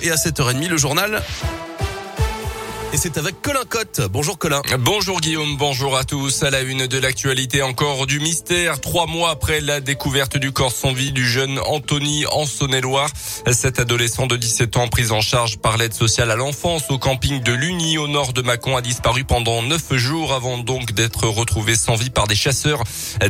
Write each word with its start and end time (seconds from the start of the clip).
Et 0.00 0.12
à 0.12 0.14
7h30, 0.14 0.68
le 0.68 0.76
journal. 0.76 1.22
Et 2.90 2.96
c'est 2.96 3.18
avec 3.18 3.42
Colin 3.42 3.64
Cotte. 3.68 4.00
Bonjour 4.10 4.38
Colin. 4.38 4.62
Bonjour 4.78 5.20
Guillaume, 5.20 5.58
bonjour 5.58 5.94
à 5.94 6.04
tous. 6.04 6.42
À 6.42 6.48
la 6.48 6.62
une 6.62 6.86
de 6.86 6.98
l'actualité, 6.98 7.60
encore 7.60 8.06
du 8.06 8.18
mystère. 8.18 8.80
Trois 8.80 9.06
mois 9.06 9.28
après 9.28 9.60
la 9.60 9.80
découverte 9.80 10.38
du 10.38 10.52
corps 10.52 10.72
sans 10.72 10.94
vie 10.94 11.12
du 11.12 11.28
jeune 11.28 11.58
Anthony 11.66 12.24
en 12.32 12.46
Saône-et-Loire. 12.46 13.10
Cet 13.52 13.78
adolescent 13.78 14.26
de 14.26 14.36
17 14.36 14.78
ans 14.78 14.88
pris 14.88 15.10
en 15.10 15.20
charge 15.20 15.58
par 15.58 15.76
l'aide 15.76 15.92
sociale 15.92 16.30
à 16.30 16.36
l'enfance 16.36 16.84
au 16.88 16.96
camping 16.96 17.42
de 17.42 17.52
Lugny 17.52 17.98
au 17.98 18.08
nord 18.08 18.32
de 18.32 18.40
Mâcon 18.40 18.74
a 18.74 18.80
disparu 18.80 19.24
pendant 19.24 19.62
neuf 19.62 19.94
jours 19.96 20.32
avant 20.32 20.56
donc 20.56 20.92
d'être 20.92 21.28
retrouvé 21.28 21.76
sans 21.76 21.94
vie 21.94 22.10
par 22.10 22.26
des 22.26 22.36
chasseurs 22.36 22.82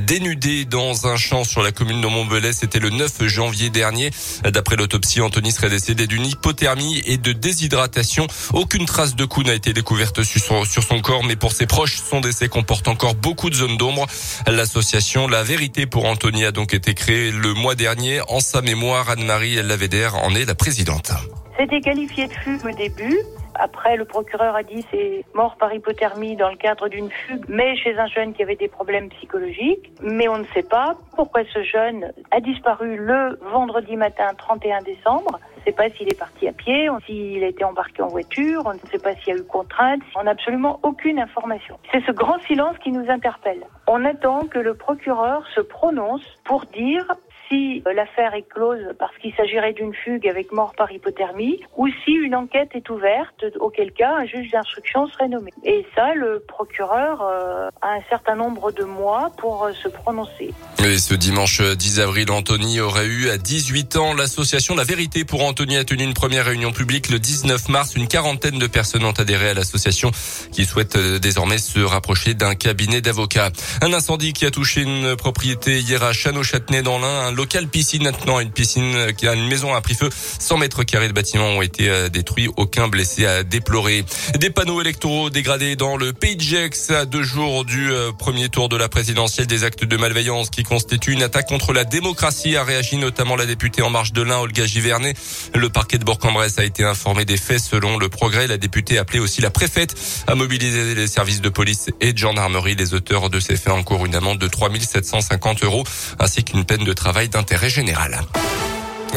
dénudés 0.07 0.67
dans 0.67 1.09
un 1.09 1.17
champ 1.17 1.43
sur 1.43 1.65
la 1.65 1.73
commune 1.73 2.01
de 2.01 2.07
Montbelay. 2.07 2.53
C'était 2.53 2.79
le 2.79 2.91
9 2.91 3.27
janvier 3.27 3.71
dernier. 3.71 4.13
D'après 4.45 4.77
l'autopsie, 4.77 5.21
Anthony 5.21 5.51
serait 5.51 5.71
décédé 5.71 6.07
d'une 6.07 6.27
hypothermie 6.27 7.03
et 7.07 7.17
de 7.17 7.33
déshydratation. 7.33 8.29
Aucune 8.53 8.87
trace 8.87 9.17
de 9.17 9.25
coup 9.25 9.43
n'a 9.49 9.55
été 9.55 9.73
découverte 9.73 10.23
sur 10.23 10.83
son, 10.83 11.01
corps, 11.01 11.25
mais 11.25 11.35
pour 11.35 11.53
ses 11.53 11.67
proches, 11.67 12.03
son 12.11 12.21
décès 12.21 12.49
comporte 12.49 12.87
encore 12.87 13.15
beaucoup 13.15 13.49
de 13.49 13.55
zones 13.55 13.79
d'ombre. 13.79 14.07
L'association 14.47 15.27
La 15.27 15.43
Vérité 15.43 15.87
pour 15.87 16.05
Anthony 16.05 16.45
a 16.45 16.53
donc 16.53 16.75
été 16.75 16.93
créée 16.93 17.31
le 17.31 17.55
mois 17.55 17.75
dernier. 17.75 18.21
En 18.29 18.41
sa 18.41 18.61
mémoire, 18.61 19.09
Anne-Marie 19.09 19.63
Lavédère 19.63 20.17
en 20.17 20.35
est 20.35 20.45
la 20.45 20.55
présidente. 20.55 21.13
C'était 21.59 21.81
qualifié 21.81 22.29
de 22.29 22.33
fugue 22.33 22.65
au 22.65 22.71
début. 22.71 23.19
Après, 23.57 23.97
le 23.97 24.05
procureur 24.05 24.55
a 24.55 24.63
dit 24.63 24.87
c'est 24.93 25.25
mort 25.35 25.57
par 25.57 25.75
hypothermie 25.75 26.37
dans 26.37 26.51
le 26.51 26.57
cadre 26.57 26.89
d'une 26.89 27.11
fugue, 27.11 27.45
mais 27.49 27.77
chez 27.77 27.99
un 27.99 28.07
jeune 28.07 28.33
qui 28.33 28.45
avait 28.45 28.55
des 28.55 28.69
problèmes 28.69 29.09
psychologiques. 29.09 29.91
Mais 30.01 30.29
on 30.29 30.39
ne 30.39 30.45
sait 30.55 30.63
pas 30.63 30.95
pourquoi 31.17 31.43
ce 31.53 31.65
jeune 31.65 32.13
a 32.31 32.41
disparu 32.41 32.97
le 32.97 33.41
vendredi 33.51 33.97
matin 33.97 34.29
31 34.39 34.83
décembre. 34.83 35.41
On 35.57 35.59
ne 35.59 35.65
sait 35.65 35.73
pas 35.73 35.91
s'il 35.91 36.09
est 36.09 36.19
parti 36.19 36.47
à 36.47 36.53
pied, 36.53 36.89
s'il 37.05 37.43
a 37.43 37.49
été 37.49 37.65
embarqué 37.65 38.03
en 38.03 38.07
voiture, 38.07 38.63
on 38.65 38.75
ne 38.75 38.91
sait 38.93 39.01
pas 39.01 39.17
s'il 39.17 39.35
y 39.35 39.37
a 39.37 39.41
eu 39.41 39.45
contrainte. 39.45 40.03
On 40.15 40.23
n'a 40.23 40.31
absolument 40.31 40.79
aucune 40.85 41.19
information. 41.19 41.77
C'est 41.91 42.05
ce 42.07 42.13
grand 42.13 42.39
silence 42.43 42.79
qui 42.79 42.93
nous 42.93 43.11
interpelle. 43.11 43.65
On 43.89 44.05
attend 44.05 44.47
que 44.47 44.61
le 44.61 44.75
procureur 44.75 45.43
se 45.57 45.61
prononce 45.61 46.23
pour 46.45 46.67
dire 46.67 47.05
si 47.49 47.83
euh, 47.87 47.93
l'affaire 47.93 48.35
est 48.35 48.49
close 48.49 48.95
parce 48.99 49.17
qu'il 49.19 49.35
s'agirait 49.35 49.73
d'une 49.73 49.95
fugue 49.95 50.27
avec 50.29 50.53
mort 50.53 50.75
par 50.77 50.91
hypothermie 50.93 51.61
ou 51.77 51.89
si 52.05 52.13
une 52.13 52.35
enquête 52.35 52.71
est 52.75 52.89
ouverte, 52.91 53.45
auquel 53.61 53.93
cas 53.93 54.15
un 54.17 54.27
juge 54.27 54.51
d'instruction 54.51 55.07
serait 55.09 55.29
nommé. 55.29 55.51
Et 55.65 55.87
ça, 55.95 56.15
le 56.15 56.41
procureur 56.41 57.23
euh, 57.23 57.69
a 57.81 57.95
un 57.95 58.03
certain 58.09 58.35
nombre 58.35 58.73
de 58.73 58.85
mois 58.85 59.31
pour 59.39 59.65
euh, 59.65 59.73
se 59.73 59.89
prononcer. 59.89 60.51
Et 60.85 60.99
ce 60.99 61.15
dimanche 61.15 61.61
10 61.61 62.01
avril, 62.01 62.31
Anthony 62.31 62.81
aurait 62.81 63.07
eu 63.07 63.31
à 63.31 63.37
18 63.37 63.97
ans. 63.97 64.15
L'association 64.15 64.75
La 64.75 64.85
Vérité 64.85 65.25
pour 65.25 65.45
Anthony 65.45 65.77
a 65.77 65.85
tenu 65.85 66.05
une 66.05 66.15
première 66.15 66.47
réunion 66.47 66.73
publique 66.73 67.11
le 67.11 67.19
19 67.19 67.69
mars. 67.69 67.95
Une 67.97 68.07
quarantaine 68.07 68.59
de 68.59 68.67
personnes 68.67 69.05
ont 69.05 69.13
adhéré 69.13 69.51
à 69.51 69.55
l'association 69.55 70.13
qui 70.53 70.65
souhaite 70.65 70.97
désormais 70.97 71.59
se 71.59 71.81
rapprocher 71.81 72.35
d'un 72.35 72.55
cabinet 72.55 73.01
d'avocats. 73.01 73.51
Un 73.83 73.93
incendie 73.93 74.33
qui 74.33 74.47
a 74.47 74.51
touché 74.51 74.83
une 74.83 75.17
propriété 75.17 75.81
hier 75.81 76.03
à 76.03 76.13
Château-Châtenay 76.13 76.83
dans 76.83 76.99
l'Ain 76.99 77.33
local 77.33 77.69
piscine 77.69 78.05
maintenant, 78.05 78.41
une 78.41 78.51
piscine 78.51 78.95
euh, 78.95 79.13
qui 79.13 79.27
a 79.27 79.35
une 79.35 79.47
maison 79.47 79.75
à 79.75 79.81
pris 79.81 79.95
feu. 79.95 80.09
100 80.11 80.59
mètres 80.59 80.85
carrés 80.85 81.09
de 81.09 81.13
bâtiments 81.13 81.49
ont 81.49 81.63
été 81.63 81.89
euh, 81.89 82.09
détruits, 82.09 82.49
aucun 82.57 82.89
blessé 82.89 83.27
à 83.27 83.43
déplorer. 83.43 84.05
Des 84.39 84.51
panneaux 84.51 84.81
électoraux 84.81 85.31
dégradés 85.31 85.77
dans 85.77 85.97
le 85.97 86.13
Pays 86.13 86.37
de 86.37 86.43
Gex 86.43 86.91
à 86.91 87.05
deux 87.05 87.23
jours 87.23 87.65
du 87.65 87.91
euh, 87.91 88.13
premier 88.13 88.49
tour 88.49 88.69
de 88.69 88.77
la 88.77 88.89
présidentielle 88.89 89.47
des 89.47 89.65
actes 89.65 89.85
de 89.85 89.97
malveillance 89.97 90.51
qui 90.51 90.63
constituent 90.69 91.13
une 91.13 91.23
attaque 91.23 91.49
contre 91.49 91.73
la 91.73 91.85
démocratie 91.85 92.57
a 92.57 92.65
réagi 92.65 92.99
notamment 92.99 93.37
la 93.37 93.47
députée 93.47 93.83
en 93.83 93.91
marche 93.91 94.13
de 94.13 94.23
l'Ain, 94.23 94.39
Olga 94.39 94.67
Givernet. 94.67 95.15
Le 95.55 95.69
parquet 95.71 95.99
de 95.99 96.05
Bourg-en-Bresse 96.05 96.59
a 96.59 96.65
été 96.65 96.85
informé 96.85 97.25
des 97.25 97.37
faits 97.37 97.61
selon 97.61 97.99
le 97.99 98.09
progrès. 98.09 98.47
La 98.47 98.59
députée 98.59 98.99
a 98.99 99.03
appelé 99.03 99.19
aussi 99.19 99.41
la 99.41 99.51
préfète 99.51 99.95
à 100.27 100.35
mobiliser 100.35 100.95
les 100.95 101.07
services 101.07 101.41
de 101.41 101.49
police 101.49 101.91
et 102.01 102.13
de 102.13 102.19
gendarmerie. 102.19 102.75
Les 102.75 102.95
auteurs 102.95 103.31
de 103.31 103.41
ces 103.41 103.57
faits 103.57 103.73
encourent 103.73 104.07
une 104.07 104.15
amende 104.15 104.39
de 104.39 104.47
3750 104.47 105.65
euros 105.65 105.85
ainsi 106.19 106.45
qu'une 106.45 106.65
peine 106.65 106.85
de 106.85 106.93
travail 106.93 107.29
d'intérêt 107.29 107.71
général. 107.71 108.21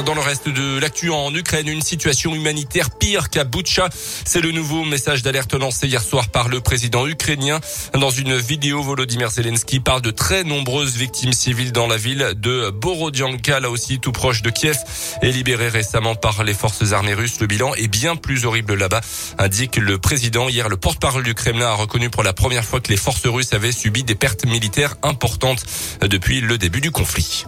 Dans 0.06 0.16
le 0.16 0.22
reste 0.22 0.50
de 0.50 0.79
l'actu 0.79 1.09
en 1.12 1.34
Ukraine, 1.35 1.68
une 1.68 1.81
situation 1.81 2.34
humanitaire 2.34 2.90
pire 2.90 3.29
qu'à 3.29 3.44
Boutcha. 3.44 3.90
C'est 4.25 4.41
le 4.41 4.52
nouveau 4.52 4.84
message 4.84 5.22
d'alerte 5.22 5.53
lancé 5.53 5.88
hier 5.88 6.02
soir 6.02 6.29
par 6.29 6.47
le 6.47 6.59
président 6.59 7.06
ukrainien. 7.06 7.59
Dans 7.94 8.09
une 8.09 8.35
vidéo, 8.38 8.81
Volodymyr 8.81 9.30
Zelensky 9.30 9.80
parle 9.80 10.01
de 10.01 10.09
très 10.09 10.44
nombreuses 10.44 10.96
victimes 10.96 11.34
civiles 11.34 11.72
dans 11.72 11.88
la 11.88 11.97
ville 11.97 12.34
de 12.35 12.72
Borodianka, 12.72 13.59
là 13.59 13.69
aussi 13.69 14.00
tout 14.00 14.12
proche 14.12 14.41
de 14.41 14.50
Kiev, 14.50 14.78
et 15.22 15.31
libéré 15.31 15.68
récemment 15.68 16.16
par 16.16 16.44
les 16.44 16.53
forces 16.53 16.94
armées 16.94 17.13
russes. 17.13 17.40
Le 17.40 17.47
bilan 17.47 17.75
est 17.75 17.90
bien 17.90 18.16
plus 18.16 18.46
horrible 18.46 18.74
là-bas, 18.75 19.01
indique 19.38 19.75
le 19.75 20.00
président. 20.00 20.50
Hier, 20.50 20.69
le 20.69 20.78
porte-parole 20.78 21.24
du 21.24 21.35
Kremlin 21.35 21.68
a 21.68 21.75
reconnu 21.75 22.09
pour 22.09 22.24
la 22.24 22.34
première 22.34 22.66
fois 22.66 22.80
que 22.80 22.90
les 22.90 22.97
forces 22.97 23.28
russes 23.28 23.53
avaient 23.53 23.72
subi 23.72 24.03
des 24.03 24.16
pertes 24.16 24.46
militaires 24.46 24.96
importantes 25.03 25.63
depuis 26.01 26.41
le 26.41 26.57
début 26.57 26.81
du 26.81 26.91
conflit. 26.91 27.46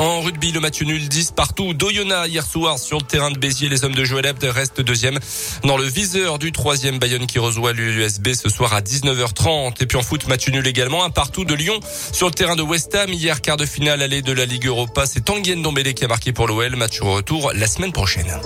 En 0.00 0.22
rugby, 0.22 0.50
le 0.50 0.60
match 0.60 0.80
nul 0.80 1.06
10 1.08 1.32
partout. 1.32 1.74
Doyona 1.74 2.26
hier 2.26 2.42
soir 2.42 2.78
sur 2.78 2.96
le 2.96 3.04
terrain 3.04 3.30
de 3.30 3.36
Béziers. 3.38 3.68
Les 3.68 3.84
hommes 3.84 3.94
de 3.94 4.02
Joël 4.02 4.26
Abd 4.26 4.44
restent 4.44 4.80
deuxième 4.80 5.18
dans 5.62 5.76
le 5.76 5.84
viseur 5.84 6.38
du 6.38 6.52
troisième 6.52 6.98
Bayonne 6.98 7.26
qui 7.26 7.38
reçoit 7.38 7.74
l'USB 7.74 8.28
ce 8.32 8.48
soir 8.48 8.72
à 8.72 8.80
19h30. 8.80 9.74
Et 9.82 9.86
puis 9.86 9.98
en 9.98 10.02
foot, 10.02 10.26
match 10.26 10.48
nul 10.48 10.66
également. 10.66 11.04
Un 11.04 11.10
partout 11.10 11.44
de 11.44 11.52
Lyon 11.52 11.78
sur 12.12 12.28
le 12.28 12.32
terrain 12.32 12.56
de 12.56 12.62
West 12.62 12.94
Ham. 12.94 13.12
Hier, 13.12 13.42
quart 13.42 13.58
de 13.58 13.66
finale 13.66 14.00
aller 14.00 14.22
de 14.22 14.32
la 14.32 14.46
Ligue 14.46 14.68
Europa. 14.68 15.04
C'est 15.04 15.20
Tanguy 15.20 15.54
Ndombele 15.54 15.92
qui 15.92 16.06
a 16.06 16.08
marqué 16.08 16.32
pour 16.32 16.46
l'OL. 16.48 16.76
Match 16.76 16.98
retour 17.02 17.52
la 17.54 17.66
semaine 17.66 17.92
prochaine. 17.92 18.40